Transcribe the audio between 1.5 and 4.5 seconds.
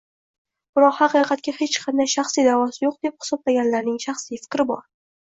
hech qanday shaxsiy da'vosi yo'q deb hisoblanganlarning shaxsiy